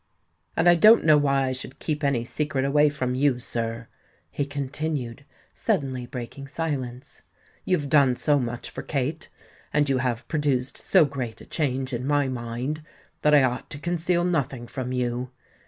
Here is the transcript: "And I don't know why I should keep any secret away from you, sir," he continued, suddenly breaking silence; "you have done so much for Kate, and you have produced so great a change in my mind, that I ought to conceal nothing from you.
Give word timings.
"And 0.57 0.67
I 0.67 0.73
don't 0.73 1.03
know 1.05 1.19
why 1.19 1.43
I 1.47 1.51
should 1.51 1.77
keep 1.77 2.03
any 2.03 2.23
secret 2.23 2.65
away 2.65 2.89
from 2.89 3.13
you, 3.13 3.37
sir," 3.37 3.87
he 4.31 4.45
continued, 4.45 5.25
suddenly 5.53 6.07
breaking 6.07 6.47
silence; 6.47 7.21
"you 7.65 7.77
have 7.77 7.87
done 7.87 8.15
so 8.15 8.39
much 8.39 8.71
for 8.71 8.81
Kate, 8.81 9.29
and 9.71 9.87
you 9.87 9.99
have 9.99 10.27
produced 10.27 10.75
so 10.75 11.05
great 11.05 11.39
a 11.39 11.45
change 11.45 11.93
in 11.93 12.07
my 12.07 12.27
mind, 12.27 12.81
that 13.21 13.35
I 13.35 13.43
ought 13.43 13.69
to 13.69 13.77
conceal 13.77 14.23
nothing 14.23 14.65
from 14.65 14.91
you. 14.91 15.29